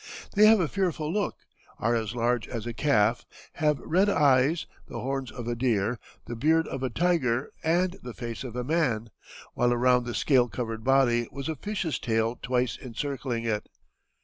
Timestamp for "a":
0.59-0.67, 2.65-2.73, 5.47-5.53, 6.81-6.89, 8.55-8.63, 11.47-11.55